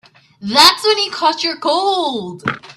[0.41, 2.41] That's when he caught your cold.